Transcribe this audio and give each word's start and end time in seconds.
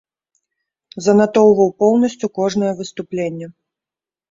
Занатоўваў 1.07 1.69
поўнасцю 1.85 2.33
кожнае 2.41 2.73
выступленне. 2.83 3.47